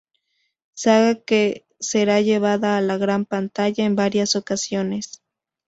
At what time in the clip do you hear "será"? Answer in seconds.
1.79-2.21